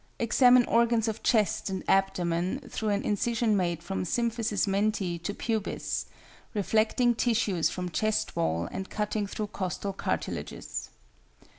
[0.17, 6.07] Examine organs of chest and abdomen through an incision made from symphysis menti to pubis,
[6.55, 10.89] reflecting tissues from chest wall and cutting through costal cartilages.